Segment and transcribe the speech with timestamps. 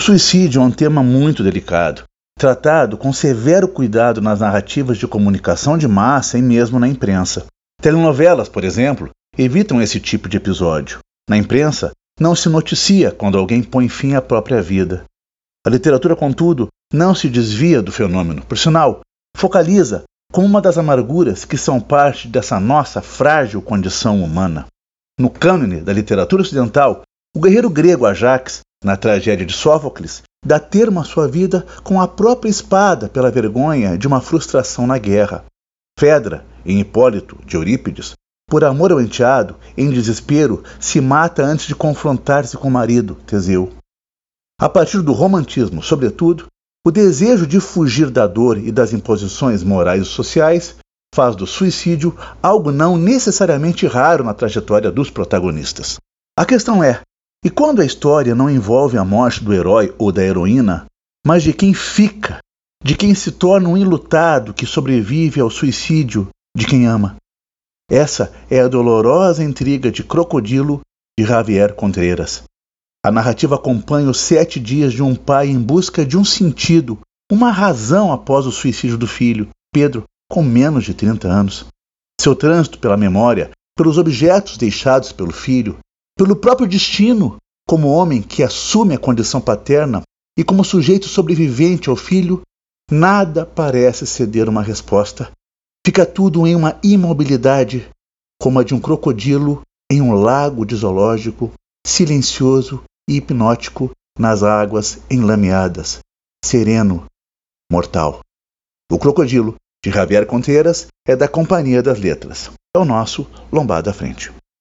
[0.00, 2.04] suicídio é um tema muito delicado,
[2.38, 7.46] tratado com severo cuidado nas narrativas de comunicação de massa e mesmo na imprensa.
[7.80, 10.98] Telenovelas, por exemplo, evitam esse tipo de episódio.
[11.28, 15.04] Na imprensa, não se noticia quando alguém põe fim à própria vida.
[15.66, 18.42] A literatura, contudo, não se desvia do fenômeno.
[18.42, 19.00] Por sinal,
[19.36, 24.66] focaliza como uma das amarguras que são parte dessa nossa frágil condição humana.
[25.18, 27.02] No cânone da literatura ocidental,
[27.34, 32.08] o guerreiro grego Ajax, na tragédia de Sófocles, dá termo à sua vida com a
[32.08, 35.44] própria espada pela vergonha de uma frustração na guerra.
[35.98, 38.14] Fedra, em Hipólito, de Eurípides,
[38.48, 43.72] por amor ao enteado, em desespero, se mata antes de confrontar-se com o marido, Teseu.
[44.60, 46.46] A partir do romantismo, sobretudo,
[46.84, 50.76] o desejo de fugir da dor e das imposições morais e sociais
[51.14, 55.98] faz do suicídio algo não necessariamente raro na trajetória dos protagonistas.
[56.36, 57.00] A questão é:
[57.44, 60.86] e quando a história não envolve a morte do herói ou da heroína,
[61.26, 62.38] mas de quem fica,
[62.84, 67.16] de quem se torna um enlutado que sobrevive ao suicídio de quem ama?
[67.90, 70.80] Essa é a dolorosa intriga de Crocodilo
[71.18, 72.42] de Javier Contreras.
[73.04, 76.98] A narrativa acompanha os sete dias de um pai em busca de um sentido,
[77.32, 81.64] uma razão após o suicídio do filho, Pedro, com menos de 30 anos.
[82.20, 85.78] Seu trânsito pela memória, pelos objetos deixados pelo filho,
[86.20, 90.02] pelo próprio destino, como homem que assume a condição paterna
[90.38, 92.42] e como sujeito sobrevivente ao filho,
[92.90, 95.32] nada parece ceder uma resposta
[95.84, 97.88] Fica tudo em uma imobilidade,
[98.38, 101.50] como a de um crocodilo em um lago de zoológico,
[101.86, 106.00] silencioso e hipnótico nas águas enlameadas,
[106.44, 107.06] sereno,
[107.72, 108.20] mortal.
[108.92, 112.50] O Crocodilo, de Javier Conteiras, é da Companhia das Letras.
[112.76, 114.30] É o nosso Lombada à Frente.